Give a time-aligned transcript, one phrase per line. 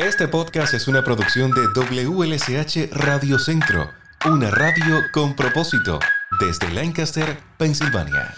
[0.00, 3.90] Este podcast es una producción de WLSH Radio Centro,
[4.24, 5.98] una radio con propósito,
[6.40, 8.34] desde Lancaster, Pensilvania.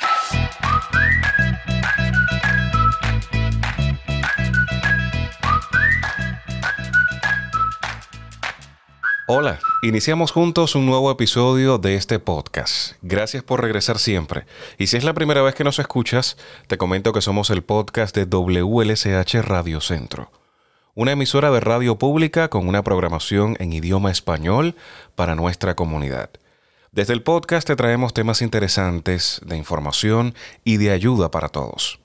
[9.29, 12.97] Hola, iniciamos juntos un nuevo episodio de este podcast.
[13.03, 14.47] Gracias por regresar siempre.
[14.79, 16.37] Y si es la primera vez que nos escuchas,
[16.67, 20.42] te comento que somos el podcast de WLSH Radio Centro
[20.95, 24.77] una emisora de radio pública con una programación en idioma español
[25.15, 26.31] para nuestra comunidad.
[26.91, 30.35] Desde el podcast te traemos temas interesantes de información
[30.65, 31.99] y de ayuda para todos.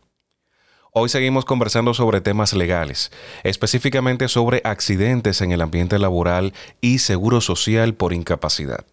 [0.94, 3.12] Hoy seguimos conversando sobre temas legales,
[3.44, 8.86] específicamente sobre accidentes en el ambiente laboral y seguro social por incapacidad.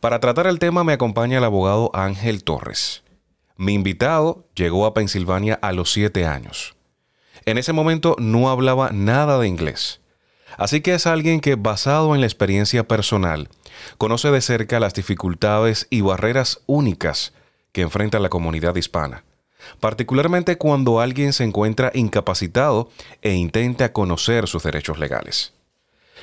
[0.00, 3.02] Para tratar el tema me acompaña el abogado Ángel Torres.
[3.56, 6.74] Mi invitado llegó a Pensilvania a los siete años.
[7.46, 10.00] En ese momento no hablaba nada de inglés.
[10.56, 13.48] Así que es alguien que, basado en la experiencia personal,
[13.98, 17.32] conoce de cerca las dificultades y barreras únicas
[17.72, 19.24] que enfrenta la comunidad hispana,
[19.80, 22.88] particularmente cuando alguien se encuentra incapacitado
[23.20, 25.52] e intenta conocer sus derechos legales.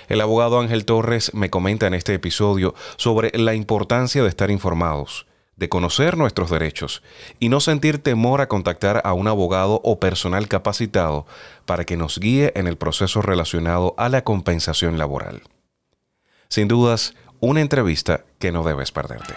[0.08, 5.28] El abogado Ángel Torres me comenta en este episodio sobre la importancia de estar informados,
[5.62, 7.04] de conocer nuestros derechos
[7.40, 11.28] y no sentir temor a contactar a un abogado o personal capacitado
[11.68, 15.44] para que nos guíe en el proceso relacionado a la compensación laboral.
[16.50, 19.36] Sin dudas, una entrevista que no debes perderte.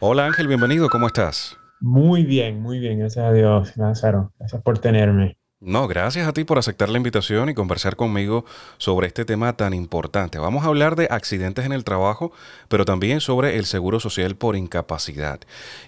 [0.00, 1.56] Hola Ángel, bienvenido, ¿cómo estás?
[1.80, 4.34] Muy bien, muy bien, gracias a Dios, Lázaro.
[4.38, 5.38] Gracias por tenerme.
[5.64, 8.44] No, gracias a ti por aceptar la invitación y conversar conmigo
[8.78, 10.40] sobre este tema tan importante.
[10.40, 12.32] Vamos a hablar de accidentes en el trabajo,
[12.66, 15.38] pero también sobre el seguro social por incapacidad.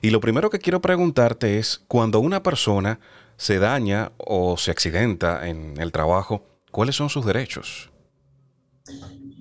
[0.01, 3.01] Y lo primero que quiero preguntarte es, cuando una persona
[3.37, 7.91] se daña o se accidenta en el trabajo, ¿cuáles son sus derechos?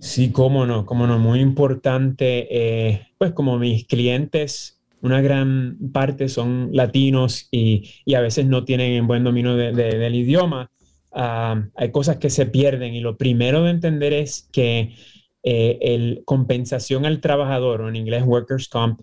[0.02, 2.48] Sí, cómo no, cómo no, muy importante.
[2.50, 7.84] Eh, pues como mis clientes una gran parte son latinos y,
[8.16, 10.72] a veces no tienen buen dominio del idioma.
[11.12, 14.96] Ah, hay cosas que se pierden y lo primero de entender es que
[15.44, 19.02] eh, el compensación al trabajador, o en inglés workers' comp,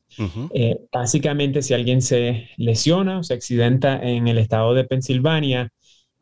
[0.54, 5.70] eh, básicamente si alguien se lesiona o se accidenta en el estado de Pensilvania,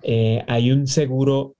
[0.02, 1.54] eh, hay un seguro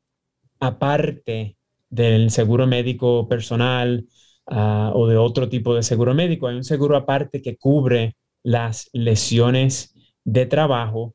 [0.59, 1.56] aparte
[1.89, 4.06] del seguro médico personal,
[4.50, 6.47] Ah, o de otro tipo de seguro médico.
[6.47, 9.94] Hay un seguro aparte que cubre las lesiones
[10.25, 11.14] de trabajo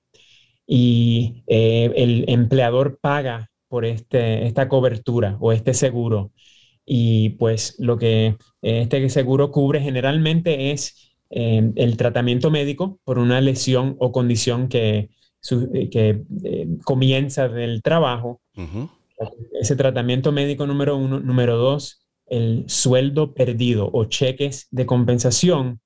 [0.68, 6.32] y eh, el empleador paga por este, esta cobertura o este seguro.
[6.86, 13.42] Y pues lo que este seguro cubre generalmente es eh, el tratamiento médico por una
[13.42, 15.10] lesión o condición que,
[15.92, 18.42] que eh, comienza del trabajo.
[19.60, 21.20] Ese tratamiento médico número uno.
[21.20, 22.03] Número dos,
[22.34, 25.82] el sueldo perdido o cheques de compensación,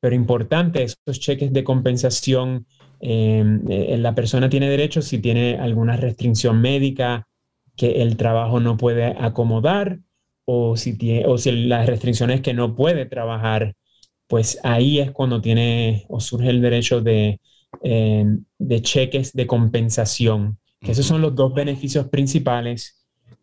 [0.00, 2.66] pero importante, esos cheques de compensación,
[3.00, 7.26] em, eh, la persona tiene derecho si tiene alguna restricción médica
[7.76, 10.00] que el trabajo no puede acomodar
[10.46, 13.74] o si, tiene, o si las restricciones que no puede trabajar,
[14.26, 17.40] pues ahí es cuando tiene o surge el derecho de,
[17.82, 20.58] em, de cheques de compensación.
[20.80, 22.99] Que esos son los dos beneficios principales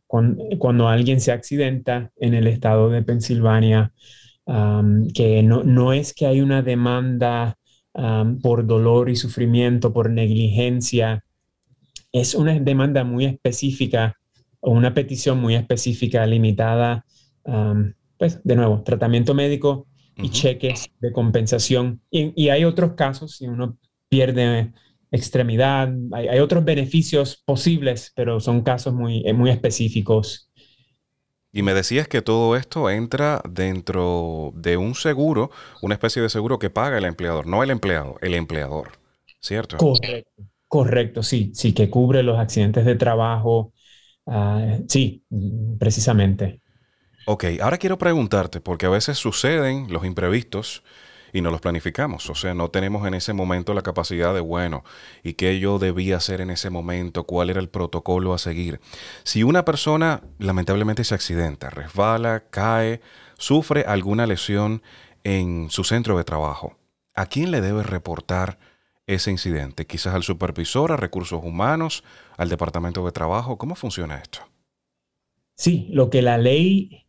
[0.08, 3.94] cuando, alguien se accidenta en el estado de Pensilvania,
[5.14, 7.58] que no, es que hay una demanda
[8.42, 11.24] por dolor y sufrimiento, por negligencia,
[12.12, 14.18] es una demanda muy específica
[14.60, 17.06] o una petición muy específica, limitada,
[18.18, 22.02] pues de nuevo, tratamiento médico y cheques de compensación.
[22.10, 23.78] Y, y, hay otros casos, si uno
[24.10, 24.72] pierde
[25.12, 25.94] extremidad.
[26.12, 30.52] Hay, otros beneficios posibles, pero son casos muy, eh, muy específicos.
[31.52, 35.50] Y me decías que todo esto entra dentro de un seguro,
[35.82, 38.92] una especie de seguro que paga el empleador, no el empleado, el empleador,
[39.40, 39.78] ¿cierto?
[39.78, 43.74] Correcto, correcto, sí, sí, que cubre los accidentes de trabajo,
[44.28, 45.24] ah, sí,
[45.80, 46.62] precisamente.
[47.26, 50.84] Ok, ahora quiero preguntarte, porque a veces suceden los imprevistos,
[51.34, 52.30] y no los planificamos.
[52.30, 54.84] O sea, no tenemos en ese momento la capacidad de, bueno,
[55.24, 57.26] ¿y qué yo debía hacer en ese momento?
[57.26, 58.80] ¿Cuál era el protocolo a seguir?
[59.24, 63.02] Si una persona lamentablemente se accidenta, resbala, cae,
[63.38, 64.82] sufre alguna lesión
[65.24, 66.78] en su centro de trabajo,
[67.14, 68.60] ¿a quién le debe reportar
[69.06, 69.86] ese incidente?
[69.86, 72.04] Quizás al supervisor, a recursos humanos,
[72.38, 73.58] al departamento de trabajo.
[73.58, 74.40] ¿Cómo funciona esto?
[75.56, 77.07] Sí, lo que la ley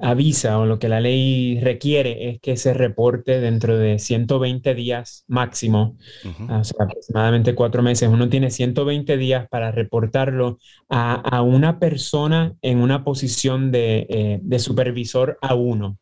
[0.00, 5.24] avisa o lo que la ley requiere es que se reporte dentro de 120 días
[5.28, 8.08] máximo, o sea, aproximadamente cuatro meses.
[8.08, 10.58] Uno tiene 120 días para reportarlo
[10.88, 14.06] a, una persona en una posición de,
[14.50, 15.98] eh, supervisor a uno.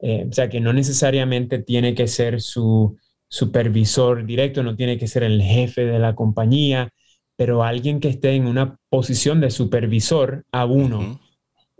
[0.00, 2.96] Eh, o sea, que no necesariamente tiene que ser su
[3.28, 6.90] supervisor directo, no tiene que ser el jefe de la compañía,
[7.36, 11.20] pero alguien que esté en una posición de supervisor a uno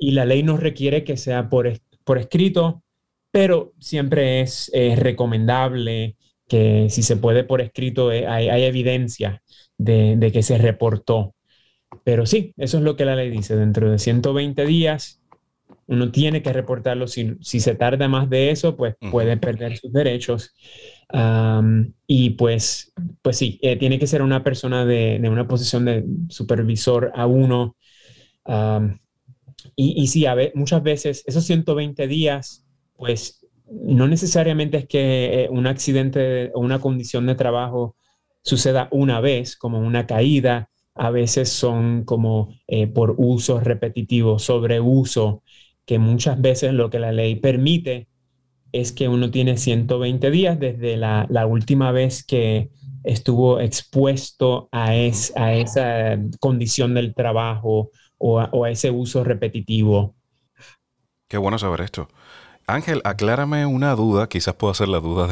[0.02, 1.72] y la ley nos requiere que sea por,
[2.04, 2.82] por escrito,
[3.30, 6.16] pero siempre es recomendable
[6.52, 9.42] que si se puede por escrito eh, hay, evidencia
[9.78, 11.34] de, que se reportó.
[12.04, 13.56] Pero sí, eso es lo que la ley dice.
[13.56, 15.22] Dentro de 120 días
[15.86, 17.06] uno tiene que reportarlo.
[17.06, 20.54] Si, se tarda más de eso, pues puede perder sus derechos.
[22.06, 27.12] y pues, pues sí, eh, tiene que ser una persona de, una posición de supervisor
[27.14, 27.76] a uno.
[29.76, 32.64] Y, sí, a ver, muchas veces esos 120 días,
[32.96, 37.96] pues no necesariamente es que eh, un accidente o una condición de trabajo
[38.42, 45.42] suceda una vez, como una caída, a veces son como eh, por uso repetitivo, sobreuso,
[45.86, 48.08] que muchas veces lo que la ley permite
[48.72, 52.70] es que uno tiene 120 días desde la, última vez que
[53.04, 57.90] estuvo expuesto a esa condición del trabajo
[58.22, 60.14] o a, ese uso repetitivo.
[61.28, 62.08] Qué bueno saber esto.
[62.66, 65.28] Ángel, aclárame una duda, quizás pueda ser la duda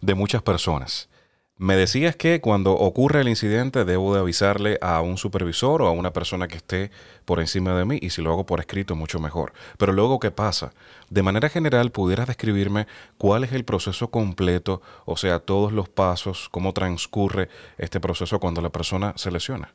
[0.00, 1.10] de, muchas personas.
[1.58, 5.92] Me decías que cuando ocurre el incidente debo de avisarle a un supervisor o a
[5.92, 6.90] una persona que esté
[7.26, 9.52] por encima de mí y si lo hago por escrito mucho mejor.
[9.76, 10.72] Pero luego, ¿qué pasa?
[11.10, 12.86] De manera general, ¿pudieras describirme
[13.18, 18.62] cuál es el proceso completo, o sea, todos los pasos, cómo transcurre este proceso cuando
[18.62, 19.74] la persona se lesiona?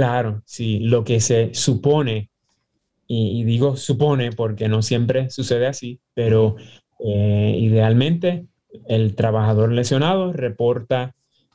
[0.00, 2.30] Claro, sí, lo que se supone,
[3.06, 6.56] y, digo supone porque no siempre sucede así, pero
[7.04, 8.46] eh, idealmente
[8.88, 11.14] el trabajador lesionado reporta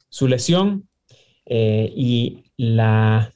[0.09, 0.87] su lesión
[1.47, 3.33] eh, y la,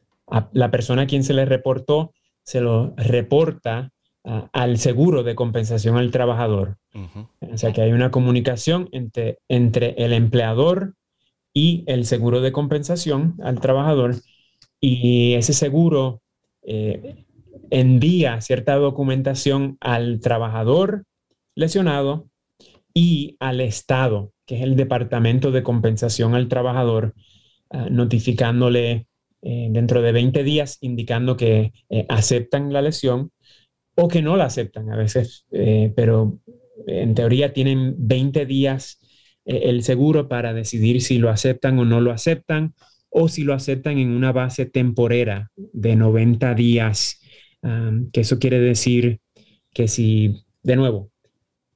[0.52, 2.14] la, persona a quien se le reportó
[2.44, 3.92] se lo reporta
[4.54, 6.78] al seguro de compensación al trabajador.
[7.52, 10.94] O sea que hay una comunicación entre, entre el empleador
[11.52, 14.14] y el seguro de compensación al trabajador
[14.80, 16.22] y ese seguro
[16.64, 17.26] eh,
[17.70, 21.06] envía cierta documentación al trabajador
[21.56, 22.30] lesionado
[22.94, 27.14] y al Estado, que es el Departamento de Compensación al Trabajador,
[27.70, 29.08] ah, notificándole
[29.42, 33.32] eh, dentro de 20 días, indicando que eh, aceptan la lesión
[33.96, 36.40] o que no la aceptan a veces, pero
[36.88, 39.02] en teoría tienen 20 días
[39.44, 42.76] el seguro para decidir si lo aceptan o no lo aceptan
[43.10, 47.20] o si lo aceptan en una base temporera de 90 días,
[48.12, 49.20] que eso quiere decir
[49.74, 51.12] que si, de nuevo,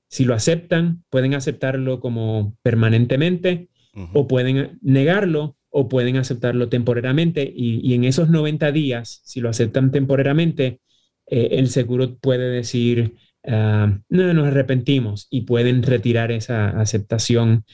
[0.07, 3.69] si lo aceptan, pueden aceptarlo como permanentemente
[4.13, 9.91] o pueden negarlo o pueden aceptarlo temporariamente y, en esos 90 días, si lo aceptan
[9.91, 10.81] temporariamente,
[11.25, 13.15] eh, el seguro puede decir,
[13.45, 17.65] no, nos arrepentimos y pueden retirar esa aceptación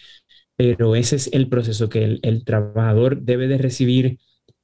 [0.60, 4.20] pero ese es el proceso que el, trabajador debe de recibir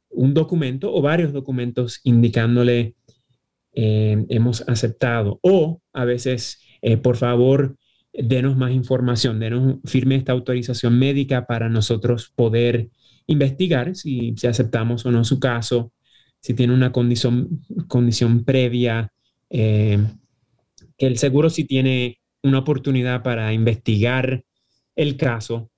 [0.09, 2.95] un documento o varios documentos indicándole
[3.71, 5.39] eh, hemos aceptado.
[5.41, 7.77] O a veces, eh, por favor,
[8.11, 12.89] denos más información, denos, firme esta autorización médica para nosotros poder
[13.25, 15.93] investigar si, si aceptamos o no su caso,
[16.41, 19.13] si tiene una condición, condición previa,
[19.49, 19.97] eh,
[20.97, 24.43] que el seguro si tiene una oportunidad para investigar
[24.97, 25.71] el caso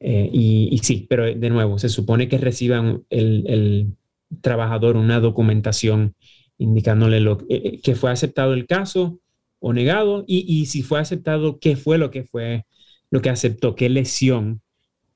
[0.00, 3.94] eh, y, sí, pero de nuevo, se supone que reciban el,
[4.40, 6.16] trabajador una documentación
[6.58, 9.20] indicándole lo, eh, eh, que fue aceptado el caso
[9.60, 12.66] o negado y, si fue aceptado, qué fue lo que fue,
[13.10, 14.60] lo que aceptó, qué lesión.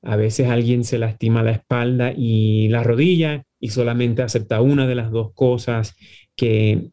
[0.01, 4.95] A veces alguien se lastima la espalda y la rodilla y solamente acepta una de
[4.95, 5.95] las dos cosas
[6.35, 6.91] que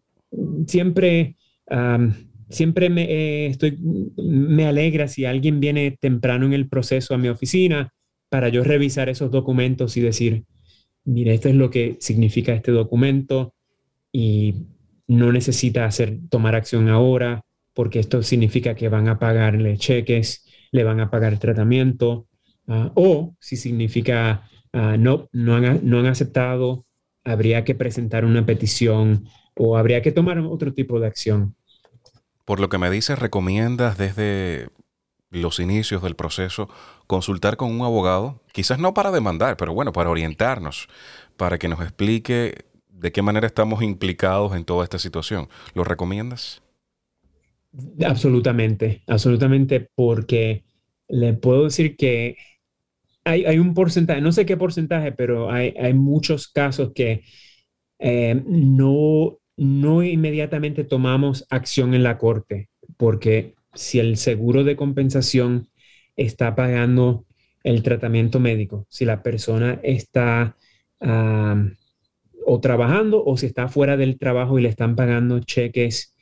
[0.66, 1.36] siempre
[2.48, 3.78] siempre me, eh, estoy,
[4.16, 7.92] me alegra si alguien viene temprano en el proceso a mi oficina
[8.28, 10.44] para yo revisar esos documentos y decir,
[11.04, 13.54] mire, esto es lo que significa este documento
[14.12, 14.66] y
[15.06, 17.42] no necesita hacer, tomar acción ahora
[17.76, 22.26] porque esto significa que van a pagarle cheques, le van a pagar tratamiento,
[22.68, 26.86] ah, o si significa uh, no, no han, no han aceptado,
[27.22, 31.54] habría que presentar una petición o habría que tomar otro tipo de acción.
[32.46, 34.68] Por lo que me dices, recomiendas desde
[35.30, 36.70] los inicios del proceso
[37.06, 40.88] consultar con un abogado, quizás no para demandar, pero bueno, para orientarnos,
[41.36, 45.48] para que nos explique de qué manera estamos implicados en toda esta situación.
[45.74, 46.62] ¿Lo recomiendas?
[48.04, 50.64] Absolutamente, absolutamente, porque
[51.08, 52.36] le puedo decir que
[53.24, 57.24] hay, un porcentaje, no sé qué porcentaje, pero hay, muchos casos que
[57.98, 65.68] eh, no, no inmediatamente tomamos acción en la corte, porque si el seguro de compensación
[66.16, 67.24] está pagando
[67.64, 70.56] el tratamiento médico, si la persona está
[72.46, 76.14] o trabajando o si está fuera del trabajo y le están pagando cheques,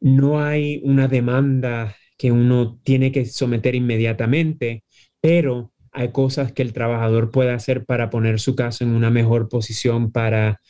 [0.00, 4.84] no hay una demanda que uno tiene que someter inmediatamente,
[5.20, 9.48] pero hay cosas que el trabajador puede hacer para poner su caso en una mejor
[9.48, 10.60] posición para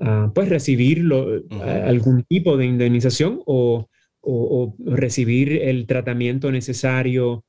[0.00, 1.04] ah, pues recibir
[1.60, 3.86] algún tipo de indemnización o,
[4.84, 7.44] recibir el tratamiento necesario,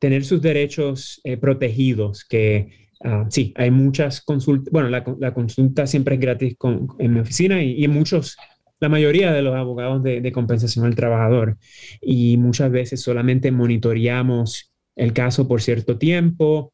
[0.00, 6.16] tener sus derechos eh, protegidos, que ah, sí, hay muchas consultas, bueno, la, consulta siempre
[6.16, 6.56] es gratis
[6.98, 8.36] en mi oficina y, en muchos
[8.80, 11.56] la mayoría de los abogados de, compensación al trabajador.
[12.00, 16.72] Y muchas veces solamente monitoreamos el caso por cierto tiempo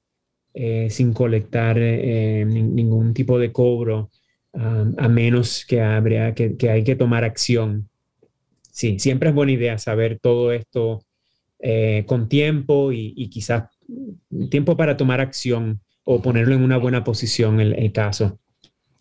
[0.53, 4.11] eh, sin colectar eh, ningún tipo de cobro
[4.55, 7.89] a menos que, habría, que, hay que tomar acción.
[8.71, 11.05] Sí, siempre es buena idea saber todo esto
[11.59, 13.65] eh, con tiempo y, quizás
[14.51, 18.39] tiempo para tomar acción o ponerlo en una buena posición el, el caso.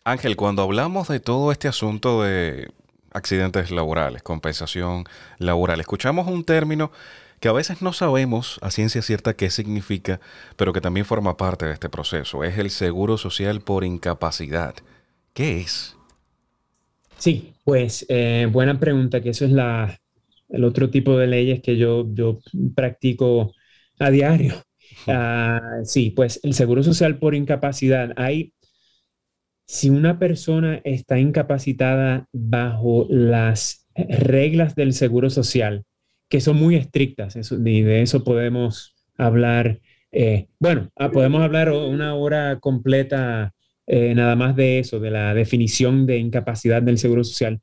[0.04, 2.70] Ángel, cuando hablamos de todo este asunto de
[3.12, 5.06] accidentes laborales, compensación
[5.38, 5.80] laboral.
[5.80, 6.92] Escuchamos un término
[7.40, 10.20] que a veces no sabemos a ciencia cierta qué significa,
[10.56, 12.44] pero que también forma parte de este proceso.
[12.44, 14.76] Es el seguro social por incapacidad.
[15.34, 15.96] ¿Qué es?
[17.18, 19.98] Sí, pues eh, buena pregunta, que eso es la,
[20.50, 22.40] el otro tipo de leyes que yo, yo
[22.76, 23.54] practico
[24.00, 24.56] a diario.
[25.08, 28.12] Ah, sí, pues el seguro social por incapacidad.
[28.16, 28.54] Hay
[29.66, 35.84] si una persona está incapacitada bajo las reglas del seguro social,
[36.30, 39.80] que son muy estrictas, y de eso podemos hablar,
[40.12, 43.53] eh, bueno, ah, podemos hablar una hora completa
[43.88, 47.62] eh, nada más de eso, de la definición de incapacidad del seguro social,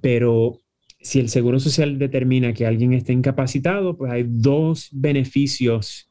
[0.00, 0.60] pero
[1.00, 6.08] si el seguro social determina que alguien está incapacitado, pues hay dos beneficios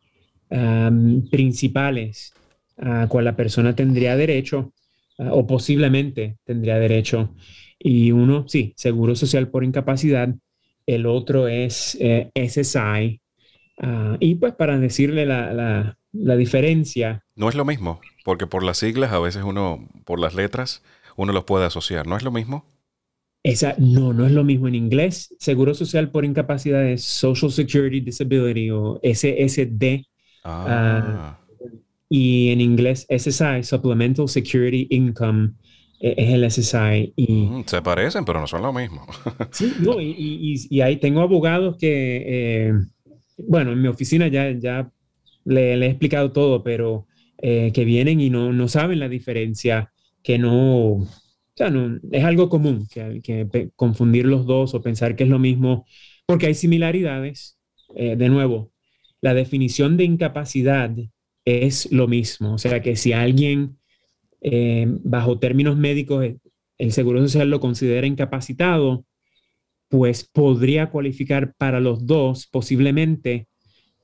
[1.31, 2.31] principales
[2.77, 4.72] a cual la persona tendría derecho
[5.17, 7.33] o posiblemente tendría derecho.
[7.79, 10.33] Y uno, sí, seguro social por incapacidad.
[10.86, 13.22] El otro es eh, SSI.
[13.79, 15.98] Ah, y pues para decirle la,
[16.38, 17.24] diferencia.
[17.36, 20.82] No es lo mismo, porque por las siglas a veces uno, por las letras,
[21.15, 22.08] uno los puede asociar.
[22.08, 22.65] ¿No es lo mismo?
[23.44, 25.36] Esa, no, no es lo mismo en inglés.
[25.38, 30.06] Seguro social por incapacidad es Social Security Disability o SSD.
[30.44, 30.65] Ah.
[30.68, 31.39] ah
[32.15, 35.53] y en inglés SSI, Supplemental Security Income,
[36.00, 37.12] e, es el SSI.
[37.15, 39.03] Y, se parecen, pero no son lo mismo.
[39.51, 42.74] sí, no, y, y, y, ahí tengo abogados que, eh,
[43.39, 44.92] bueno, en mi oficina ya, ya
[45.44, 47.08] le, he explicado todo, pero
[47.46, 49.92] eh, que vienen y no, no saben la diferencia,
[50.24, 51.08] que no, o
[51.58, 55.40] sea, no, es algo común, que, que confundir los dos o pensar que es lo
[55.40, 55.86] mismo,
[56.26, 57.60] porque hay similaridades.
[57.96, 58.72] Eh, de nuevo,
[59.20, 60.90] la definición de incapacidad
[61.44, 62.54] es lo mismo.
[62.54, 63.78] O sea que si alguien,
[64.40, 66.26] eh, bajo términos médicos,
[66.78, 69.06] el Seguro Social lo considera incapacitado,
[69.90, 73.48] pues podría cualificar para los dos posiblemente,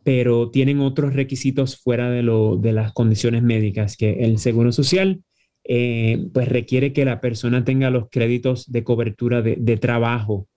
[0.10, 5.22] pero tienen otros requisitos fuera de, lo, de las condiciones médicas, que el Seguro Social
[5.64, 10.48] eh, pues requiere que la persona tenga los créditos de cobertura de, trabajo.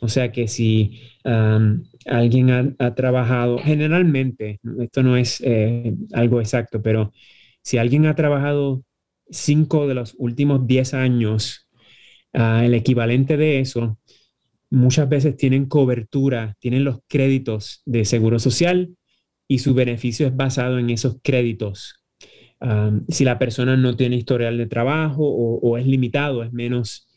[0.00, 1.00] O sea que si
[2.06, 7.12] alguien ha, trabajado, generalmente, esto no es eh, algo exacto, pero
[7.60, 8.84] si alguien ha trabajado
[9.30, 11.68] cinco de los últimos diez años,
[12.34, 13.98] ah, el equivalente de eso,
[14.72, 18.96] muchas veces tienen cobertura, tienen los créditos de seguro social
[19.46, 21.96] y su beneficio es basado en esos créditos.
[23.08, 27.08] si la persona no tiene historial de trabajo o, o es limitado, es menos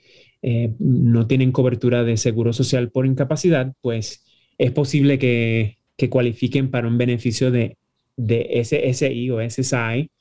[0.47, 4.23] eh, no tienen cobertura de seguro social por incapacidad, pues
[4.59, 5.77] es posible que,
[6.11, 7.77] cualifiquen para un beneficio de,
[8.15, 10.11] de SSI o SSI,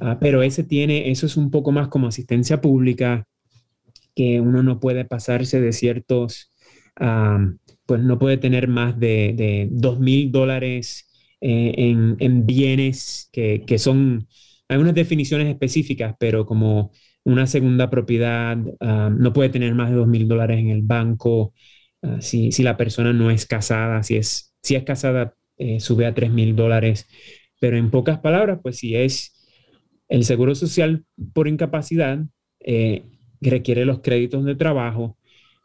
[0.00, 3.26] ah, pero ese tiene, eso es un poco más como asistencia pública,
[4.16, 6.50] que uno no puede pasarse de ciertos,
[7.86, 11.08] pues no puede tener más de, dos mil dólares
[11.40, 14.26] eh, en, bienes que, son,
[14.68, 16.92] hay unas definiciones específicas, pero como
[17.24, 21.52] una segunda propiedad, no puede tener más de dos mil dólares en el banco.
[22.02, 26.14] Ah, si, la persona no es casada, si es, si es casada, eh, sube a
[26.14, 27.06] tres mil dólares.
[27.60, 29.34] Pero en pocas palabras, pues si es
[30.08, 32.20] el seguro social por incapacidad,
[32.60, 33.04] eh,
[33.40, 35.17] requiere los créditos de trabajo,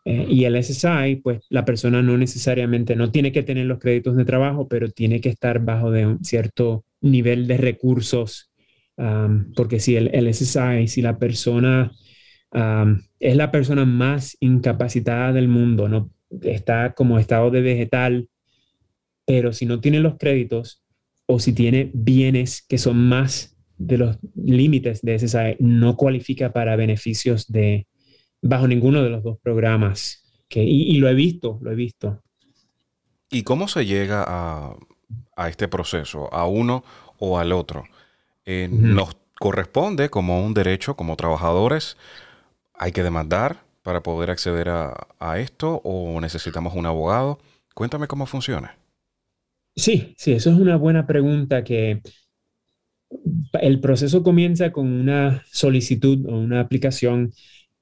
[0.06, 4.16] Eh, y el SSI, pues la persona no necesariamente, no tiene que tener los créditos
[4.18, 8.50] de trabajo, pero tiene que estar bajo de un cierto nivel de recursos,
[9.56, 11.92] porque si el, SSI, si la persona
[13.20, 18.30] es la persona más incapacitada del mundo, no está como estado de vegetal,
[19.26, 20.84] pero si no tiene los créditos
[21.26, 26.76] o si tiene bienes que son más de los límites de SSI, no cualifica para
[26.76, 27.88] beneficios de,
[28.44, 30.20] bajo ninguno de los dos programas.
[30.48, 32.22] Que, y, lo he visto, lo he visto.
[33.32, 34.78] ¿Y cómo se llega a,
[35.50, 36.84] este proceso, a uno
[37.18, 37.86] o al otro?
[38.46, 41.98] Eh, ¿Nos corresponde como un derecho, como trabajadores?
[42.76, 47.40] ¿Hay que demandar para poder acceder a, a esto o necesitamos un abogado?
[47.74, 48.78] Cuéntame cómo funciona.
[49.76, 52.02] Sí, sí, eso es una buena pregunta que
[53.54, 57.32] el proceso comienza con una solicitud o una aplicación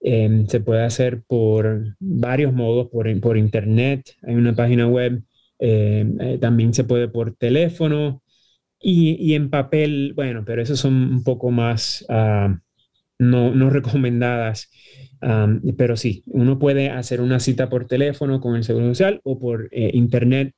[0.04, 5.24] Em, se puede hacer por varios modos, por, por internet, hay una página web,
[5.60, 8.24] em, eh, también se puede por teléfono
[8.80, 12.58] y, y, en papel, bueno, pero esas son un poco más ah,
[13.20, 14.70] no, no, recomendadas.
[15.78, 19.70] pero sí, uno puede hacer una cita por teléfono con el Seguro Social o por
[19.72, 20.56] eh, internet.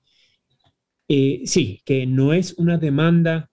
[1.07, 3.50] sí, que no es una demanda,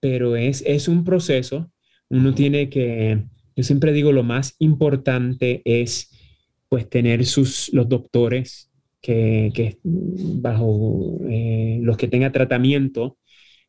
[0.00, 1.70] pero es, es un proceso.
[2.08, 3.24] Uno tiene que
[3.56, 6.10] yo siempre digo lo más importante es
[6.68, 8.70] pues tener sus, los doctores
[9.00, 13.18] que, bajo eh, los que tenga tratamiento,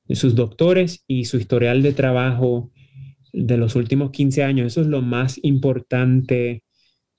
[0.10, 2.72] sus doctores y su historial de trabajo
[3.34, 4.68] de los últimos 15 años.
[4.68, 6.64] Eso es lo más importante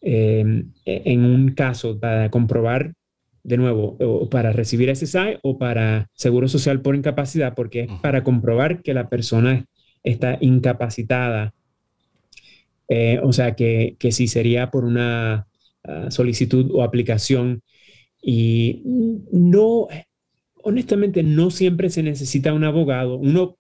[0.01, 2.95] em, en un caso para comprobar
[3.45, 8.25] de nuevo, o para recibir SSI o para seguro social por incapacidad, porque es para
[8.25, 9.67] comprobar que la persona
[10.03, 11.55] está incapacitada
[12.89, 15.47] eh, o sea que, que sí sería por una
[15.85, 17.63] ah, solicitud o aplicación.
[18.23, 18.83] Y
[19.33, 19.89] no,
[20.63, 23.17] honestamente, no siempre se necesita un abogado.
[23.17, 23.59] Uno,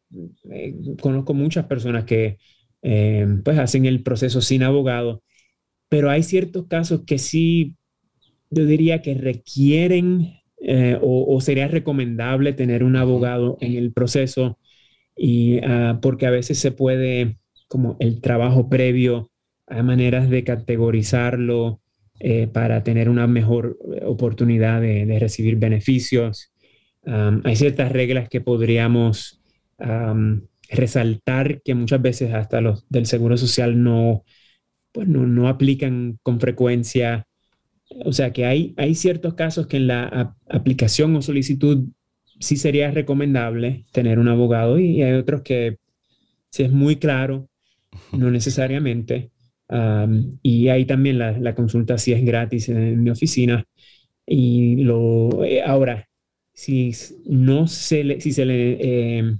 [0.50, 2.38] eh, conozco muchas personas que
[2.82, 5.22] eh, pues hacen el proceso sin abogado,
[5.88, 7.76] pero hay ciertos casos que sí,
[8.50, 10.40] yo diría que requieren
[11.00, 14.58] o, sería recomendable tener un abogado en el proceso
[15.16, 19.30] y ah, porque a veces se puede como el trabajo previo,
[19.66, 21.80] hay maneras de categorizarlo
[22.20, 26.52] eh, para tener una mejor oportunidad de, recibir beneficios.
[27.04, 29.40] hay ciertas reglas que podríamos
[30.70, 34.24] resaltar que muchas veces hasta los del Seguro Social no,
[34.92, 37.26] pues no, no, aplican con frecuencia.
[38.04, 41.86] O sea que hay, hay ciertos casos que en la aplicación o solicitud
[42.40, 45.78] sí sería recomendable tener un abogado y hay otros que
[46.50, 47.48] si es muy claro
[48.12, 49.30] no necesariamente.
[50.42, 53.64] y ahí también la, consulta sí es gratis en, mi oficina.
[54.26, 56.08] Y lo, eh, ahora,
[56.52, 56.92] si
[57.26, 59.36] no se le, si se le eh,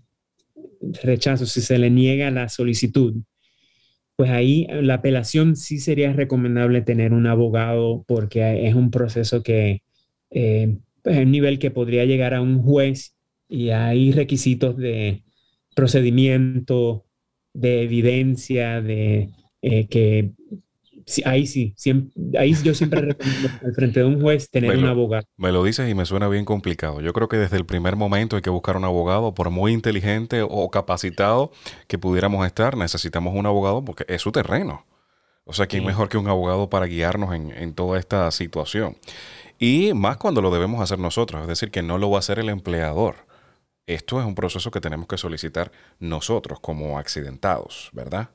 [1.03, 3.15] rechazo, si se le niega la solicitud,
[4.17, 9.83] pues ahí la apelación sí sería recomendable tener un abogado porque es un proceso que
[10.31, 13.15] eh, pues es un nivel que podría llegar a un juez
[13.49, 15.23] y hay requisitos de
[15.75, 17.06] procedimiento,
[17.57, 19.31] de evidencia, de
[19.63, 20.33] eh, que
[21.25, 21.75] ahí sí,
[22.39, 25.27] ahí yo siempre recomiendo al frente de un juez tener un abogado.
[25.37, 27.01] Me lo dices y me suena bien complicado.
[27.01, 30.43] Yo creo que desde el primer momento hay que buscar un abogado, por muy inteligente
[30.43, 31.53] o capacitado
[31.87, 34.85] que pudiéramos estar, necesitamos un abogado porque es su terreno.
[35.45, 38.97] O sea, ¿quién mejor que un abogado para guiarnos en, en toda esta situación?
[39.61, 42.41] Y más cuando lo debemos hacer nosotros, es decir, que no lo va a hacer
[42.41, 43.15] el empleador.
[43.87, 45.71] Esto es un proceso que tenemos que solicitar
[46.01, 48.31] nosotros como accidentados, ¿verdad?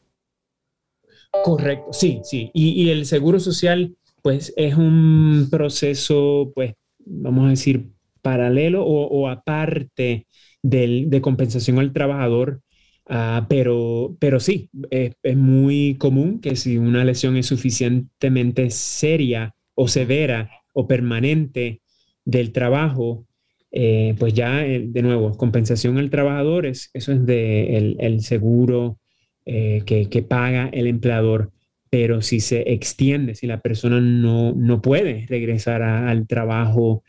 [1.44, 2.52] Correcto, sí, sí.
[2.54, 7.90] Y, el seguro social, pues es un proceso, pues, vamos a decir,
[8.22, 10.28] paralelo o, aparte
[10.62, 12.62] de compensación al trabajador,
[13.08, 19.88] ah, pero, pero sí, es, muy común que si una lesión es suficientemente seria o
[19.88, 21.82] severa o permanente
[22.26, 23.26] del trabajo,
[23.72, 29.00] eh, pues ya eh, de nuevo, compensación al trabajador, es, eso es el, seguro
[29.46, 31.52] eh, que, paga el empleador,
[31.90, 37.04] pero si se extiende, si la persona no, no puede regresar al trabajo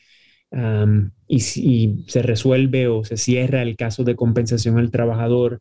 [1.29, 5.61] y, si, se resuelve o se cierra el caso de compensación al trabajador,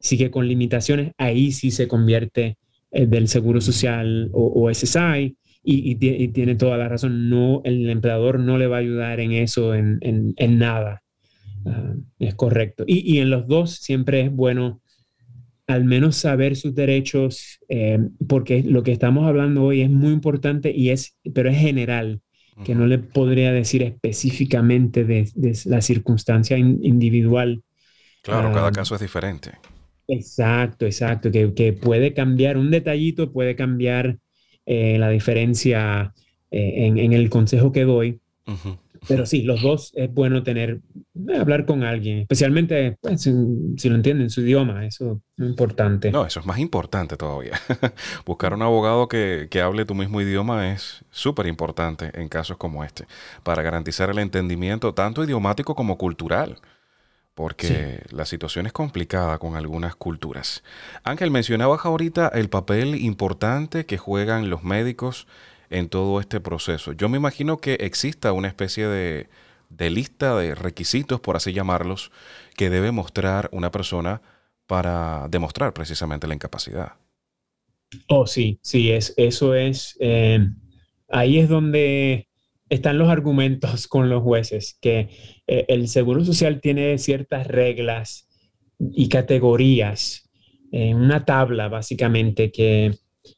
[0.00, 2.58] sigue con limitaciones, ahí sí se convierte
[2.90, 5.94] del seguro social o, o SSI y,
[6.28, 10.34] tiene toda la razón, no, el empleador no le va a ayudar en eso, en,
[10.58, 11.02] nada.
[11.64, 12.84] Ah, es correcto.
[12.86, 14.80] Y, en los dos siempre es bueno
[15.66, 17.98] al menos saber sus derechos, eh,
[18.28, 22.20] porque lo que estamos hablando hoy es muy importante y es, pero es general,
[22.64, 25.28] que no le podría decir específicamente de,
[25.64, 27.62] la circunstancia individual.
[28.22, 29.52] Claro, cada ah, caso es diferente.
[30.06, 34.18] Exacto, exacto, que, puede cambiar, un detallito puede cambiar
[34.66, 36.14] eh, la diferencia
[36.50, 38.20] eh, en, el consejo que doy.
[39.06, 40.80] Pero sí, los dos es bueno tener,
[41.28, 46.10] eh, hablar con alguien, especialmente pues, si, lo entienden su idioma, eso es importante.
[46.10, 47.60] No, eso es más importante todavía.
[48.26, 53.04] Buscar un abogado que, hable tu mismo idioma es súper importante en casos como este,
[53.42, 56.56] para garantizar el entendimiento tanto idiomático como cultural
[57.34, 60.62] porque la situación es complicada con algunas culturas.
[61.02, 65.26] Ángel, mencionabas ahorita el papel importante que juegan los médicos
[65.68, 66.92] en todo este proceso.
[66.92, 69.28] Yo me imagino que exista una especie de,
[69.90, 72.12] lista de requisitos, por así llamarlos,
[72.56, 74.22] que debe mostrar una persona
[74.66, 76.92] para demostrar precisamente la incapacidad.
[78.06, 80.38] Oh, sí, sí, es, eso es, eh,
[81.08, 82.28] ahí es donde
[82.68, 85.10] están los argumentos con los jueces, que
[85.46, 88.28] eh, el Seguro Social tiene ciertas reglas
[88.78, 90.30] y categorías,
[90.72, 92.92] en una tabla básicamente que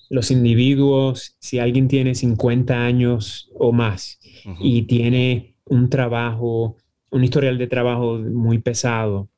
[0.09, 4.19] los individuos, si alguien tiene 50 años o más
[4.61, 6.77] y tiene un trabajo,
[7.11, 9.29] un historial de trabajo muy pesado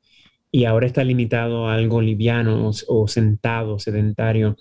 [0.51, 4.57] y ahora está limitado a algo liviano o, sentado, sedentario,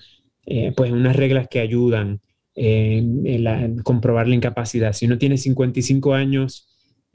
[0.47, 2.21] eh, pues unas reglas que ayudan
[2.55, 4.93] eh, en comprobar la incapacidad.
[4.93, 6.68] Si uno tiene 55 años, eh,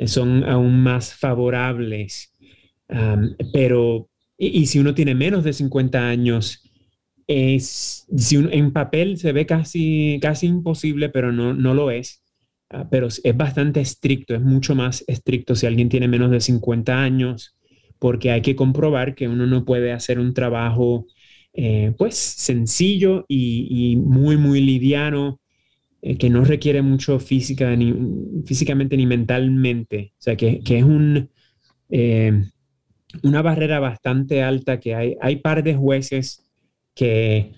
[0.06, 2.34] son aún más favorables,
[3.53, 6.62] pero y, si uno tiene menos de 50 años,
[7.27, 12.23] es, si en papel se ve casi, casi imposible, pero no, no lo es.
[12.69, 17.01] Ah, pero es bastante estricto, es mucho más estricto si alguien tiene menos de 50
[17.01, 17.56] años,
[17.99, 21.06] porque hay que comprobar que uno no puede hacer un trabajo
[21.53, 25.39] eh, pues sencillo y, muy, muy liviano,
[26.05, 27.93] eh, que no requiere mucho física, ni,
[28.45, 30.11] físicamente ni mentalmente.
[30.19, 31.29] O sea, que, que es un,
[31.89, 32.43] eh,
[33.23, 35.15] una barrera bastante alta que hay.
[35.21, 36.43] Hay par de jueces
[36.93, 37.53] que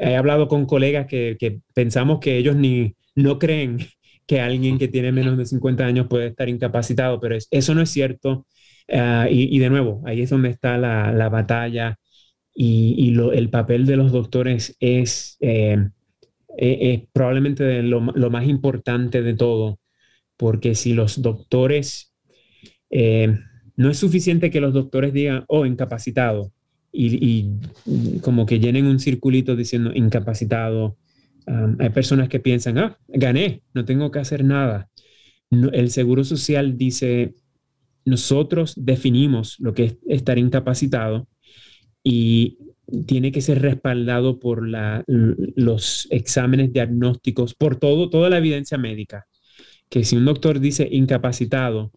[0.00, 3.78] he hablado con colegas que, pensamos que ellos ni no creen
[4.26, 7.90] que alguien que tiene menos de 50 años puede estar incapacitado, pero eso no es
[7.90, 8.46] cierto.
[8.90, 11.98] Ah, y, de nuevo, ahí es donde está la, batalla
[12.54, 15.76] y, el papel de los doctores es, eh,
[16.60, 19.78] e, probablemente lo, más importante de todo,
[20.36, 22.12] porque si los doctores,
[22.90, 23.38] eh,
[23.76, 26.52] no es suficiente que los doctores digan, oh, incapacitado,
[26.92, 27.50] y,
[28.22, 30.96] como que llenen un circulito diciendo incapacitado.
[31.78, 34.88] hay personas que piensan, ah, gané, no tengo que hacer nada.
[35.50, 37.34] el Seguro Social dice,
[38.04, 41.28] nosotros definimos lo que es estar incapacitado
[42.02, 42.58] y
[43.06, 49.26] tiene que ser respaldado por los exámenes diagnósticos, por todo, toda la evidencia médica.
[49.88, 51.92] Que si un doctor dice incapacitado,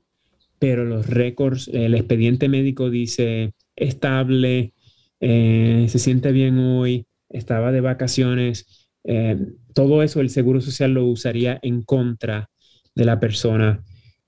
[0.59, 4.73] pero los récords, el expediente médico dice estable,
[5.19, 9.37] eh, se siente bien hoy, estaba de vacaciones, eh,
[9.73, 12.49] todo eso el Seguro Social lo usaría en contra
[12.95, 13.83] de la persona.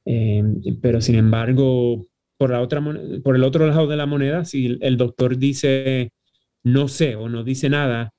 [0.05, 0.43] Eh,
[0.81, 2.05] pero sin embargo,
[2.37, 2.81] por, la otra,
[3.23, 6.11] por el otro lado de la moneda, si el doctor dice
[6.63, 8.13] no sé o no dice nada,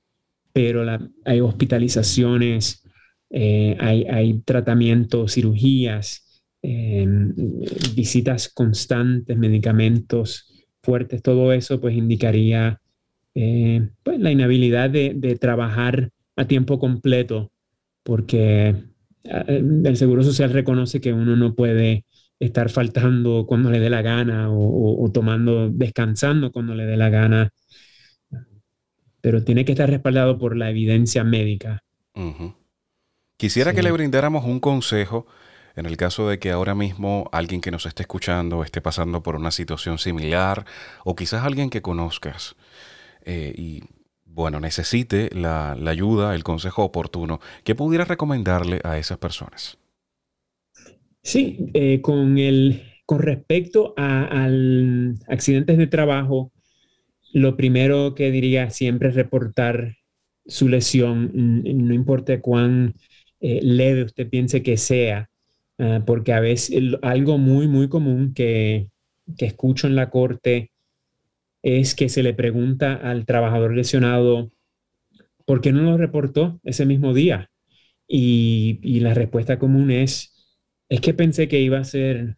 [0.53, 0.85] pero
[1.25, 2.83] hay hospitalizaciones,
[3.31, 6.43] hay, hay tratamientos, cirugías,
[7.95, 12.79] visitas constantes, medicamentos, fuertes, todo eso pues indicaría
[13.33, 17.51] eh, pues, la inhabilidad de, trabajar a tiempo completo,
[18.03, 18.75] porque
[19.29, 22.05] ah, el Seguro Social reconoce que uno no puede
[22.39, 27.49] estar faltando cuando le dé la gana o, tomando, descansando cuando le dé la gana,
[29.25, 31.83] pero tiene que estar respaldado por la evidencia médica.
[33.37, 35.25] Quisiera que le brindáramos un consejo
[35.75, 39.35] en el caso de que ahora mismo alguien que nos esté escuchando esté pasando por
[39.35, 40.65] una situación similar
[41.05, 42.55] o quizás alguien que conozcas
[43.25, 43.81] eh, y
[44.25, 49.79] bueno, necesite la, ayuda, el consejo oportuno, ¿qué pudiera recomendarle a esas personas?
[51.23, 54.47] Sí, eh, con, el, con respecto a,
[55.27, 56.51] accidentes de trabajo,
[57.35, 59.97] lo primero que diría siempre es reportar
[60.45, 62.95] su lesión, no importa cuán
[63.41, 65.29] eh, leve usted piense que sea.
[65.77, 68.87] Ah, porque a veces algo muy, muy común que,
[69.37, 70.71] que, escucho en la corte
[71.61, 74.53] es que se le pregunta al trabajador lesionado,
[75.45, 77.51] ¿por qué no lo reportó ese mismo día?
[78.07, 80.33] Y, y la respuesta común es,
[80.87, 82.37] es que pensé que iba a ser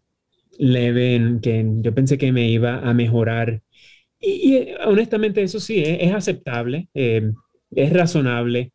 [0.58, 3.62] leve, que yo pensé que me iba a mejorar
[4.20, 7.32] Y, honestamente eso sí, es, aceptable, eh,
[7.72, 8.74] es razonable,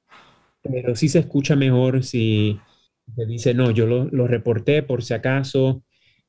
[0.62, 2.58] pero sí se escucha mejor si
[3.16, 5.82] se dice, no, yo lo, lo reporté por si acaso.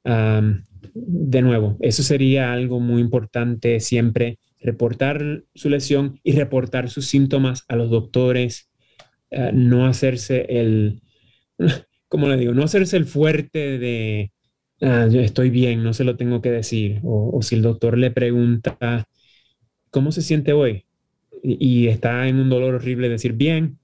[0.03, 7.63] de nuevo, eso sería algo muy importante siempre, reportar su lesión y reportar sus síntomas
[7.67, 8.69] a los doctores,
[9.31, 11.01] eh, no hacerse el,
[12.07, 14.31] como le digo, no hacerse el fuerte de,
[14.83, 18.11] ah, yo estoy bien, no se lo tengo que decir, o, si el doctor le
[18.11, 19.07] pregunta,
[19.89, 20.85] ¿cómo se siente hoy?
[21.41, 23.77] Y, está en un dolor horrible decir, bien.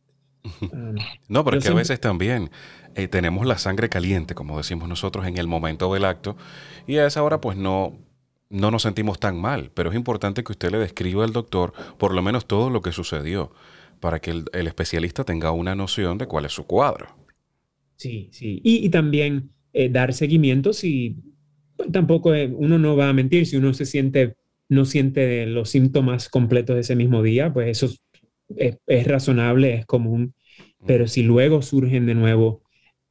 [1.27, 2.49] no, pero es que a veces también
[2.95, 6.37] eh, tenemos la sangre caliente, como decimos nosotros, en el momento del acto,
[6.87, 7.97] y a esa hora pues no,
[8.49, 12.13] no nos sentimos tan mal, pero es importante que usted le describa al doctor por
[12.13, 13.51] lo menos todo lo que sucedió,
[13.99, 17.07] para que el, especialista tenga una noción de cuál es su cuadro.
[17.95, 21.17] Sí, sí, y, también eh, dar seguimiento si
[21.75, 24.35] pues, tampoco uno no va a mentir, si uno se siente,
[24.67, 27.93] no siente los síntomas completos ese mismo día, pues eso
[28.55, 30.33] es razonable, es común,
[30.85, 32.63] pero si luego surgen de nuevo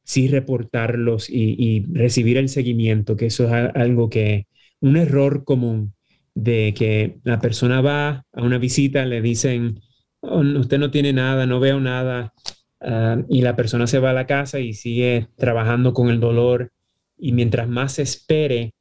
[0.09, 4.47] sí reportarlos y, recibir el seguimiento, que eso es algo que,
[4.81, 5.93] un error común
[6.33, 9.81] de que la persona va a una visita, le dicen,
[10.21, 12.33] oh, usted no tiene nada, no veo nada,
[12.81, 16.71] ah, y la persona se va a la casa y sigue trabajando con el dolor,
[17.17, 18.73] y mientras más espere,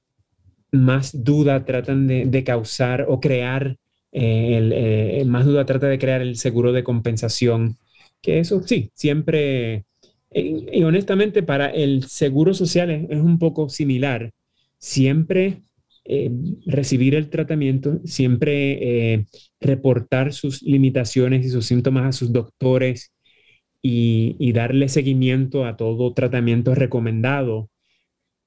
[0.70, 3.76] más duda tratan de, causar o crear,
[4.12, 7.78] eh, eh, más duda trata de crear el seguro de compensación,
[8.22, 9.86] que eso sí, siempre
[10.30, 14.32] y, honestamente, para el seguro social es, un poco similar.
[14.78, 15.62] Siempre
[16.04, 16.30] eh,
[16.66, 19.26] recibir el tratamiento, siempre eh,
[19.60, 23.12] reportar sus limitaciones y sus síntomas a sus doctores
[23.82, 27.70] y, darle seguimiento a todo tratamiento recomendado,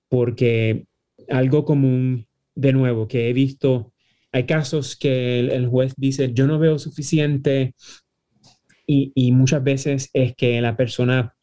[0.10, 0.86] porque
[1.30, 3.94] algo común, de nuevo, que he visto,
[4.32, 7.76] hay casos que el, juez dice, yo no veo suficiente
[8.86, 11.36] y, muchas veces es que la persona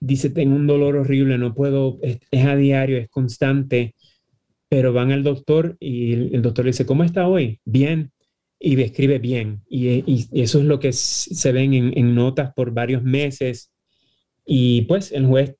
[0.00, 3.94] dice, tengo un dolor horrible, no puedo, es, a diario, es constante,
[4.68, 7.60] pero van al doctor y el, doctor le dice, ¿cómo está hoy?
[7.64, 8.12] Bien.
[8.68, 9.62] Y escribe bien.
[9.70, 13.70] Y, eso es lo que se ven en, notas por varios meses.
[14.44, 15.54] Y pues el juez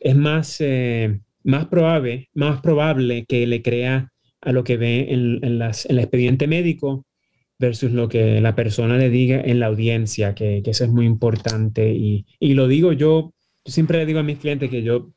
[0.00, 4.10] es más, eh, más, probable, más probable que le crea
[4.40, 7.06] a lo que ve en, las, el expediente médico
[7.60, 11.92] versus lo que la persona le diga en la audiencia, que, eso es muy importante.
[11.94, 13.32] Y, y, lo digo yo
[13.64, 15.12] yo siempre le digo a mis clientes que yo,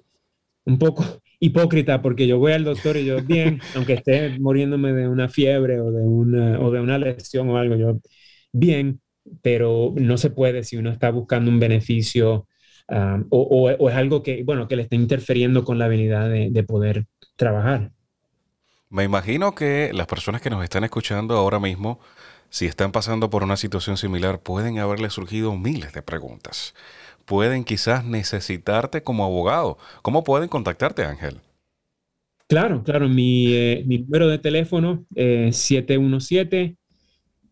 [0.66, 1.04] un poco
[1.40, 5.80] hipócrita, porque yo voy al doctor y yo, bien, aunque esté muriéndome de una fiebre
[5.82, 8.00] o de una, o de una lesión o algo, yo,
[8.52, 9.02] bien,
[9.42, 12.48] pero no se puede si uno está buscando un beneficio
[12.90, 16.50] um, o, o, es algo que, bueno, que le está interfiriendo con la habilidad de,
[16.52, 17.92] de poder trabajar.
[18.90, 22.00] Me imagino que las personas que nos están escuchando ahora mismo,
[22.50, 26.74] si están pasando por una situación similar, pueden haberle surgido miles de preguntas
[27.30, 29.78] pueden quizás necesitarte como abogado.
[30.02, 31.36] ¿Cómo pueden contactarte, Ángel?
[32.48, 33.08] Claro, claro.
[33.08, 35.72] Mi, eh, número de teléfono es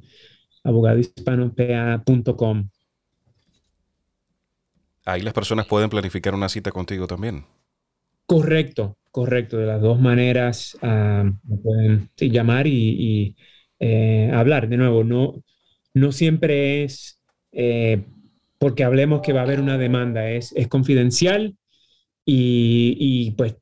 [0.64, 2.68] abogadohispanopa.com.
[5.04, 7.44] Ahí las personas pueden planificar una cita contigo también.
[8.26, 9.58] Correcto, correcto.
[9.58, 11.30] De las dos maneras ah,
[11.62, 13.36] pueden llamar y,
[13.80, 14.68] eh, hablar.
[14.68, 15.42] De nuevo, no,
[15.94, 17.20] no siempre es
[17.52, 18.04] eh,
[18.58, 21.56] porque hablemos que va a haber una demanda, es, es confidencial
[22.24, 23.56] y, pues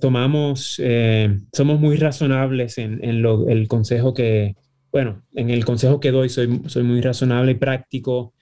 [0.00, 4.56] tomamos, eh, somos muy razonables en, el consejo que,
[4.90, 8.32] bueno, en el consejo que doy soy, soy muy razonable y práctico,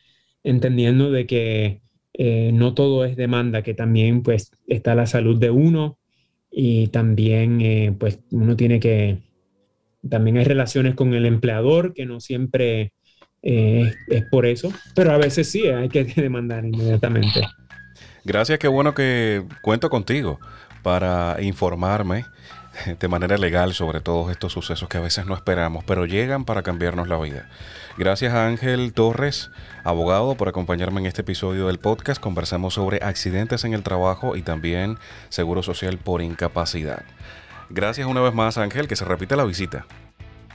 [0.45, 1.83] entendiendo de que
[2.19, 5.99] eh, no todo es demanda, que también pues está la salud de uno
[6.51, 9.19] y también eh, pues uno tiene que,
[10.09, 12.95] también hay relaciones con el empleador que no siempre
[13.43, 17.43] eh, es por eso, pero a veces sí hay que demandar inmediatamente.
[18.25, 20.41] Gracias, qué bueno que cuento contigo
[20.83, 22.25] para informarme
[23.01, 26.62] de manera legal sobre todos estos sucesos que a veces no esperamos, pero llegan para
[26.62, 27.49] cambiarnos la vida.
[27.97, 29.51] Gracias a Ángel Torres,
[29.85, 32.21] abogado, por acompañarme en este episodio del podcast.
[32.21, 37.03] Conversamos sobre accidentes en el trabajo y también seguro social por incapacidad.
[37.71, 39.87] Gracias una vez más, Ángel, que se repite la visita.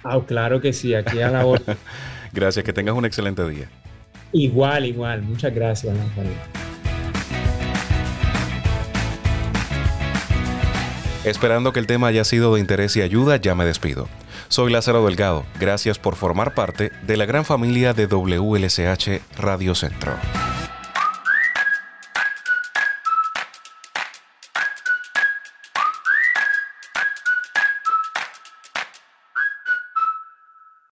[0.03, 1.77] Ah, claro que sí, aquí a la hora.
[2.33, 3.69] gracias, que tengas un excelente día.
[4.31, 5.21] Igual, igual.
[5.21, 6.27] Muchas gracias, Ángel.
[11.23, 14.07] Esperando que el tema haya sido de interés y ayuda, ya me despido.
[14.47, 15.45] Soy Lázaro Delgado.
[15.59, 20.13] Gracias por formar parte de la gran familia de WLSH Radio Centro.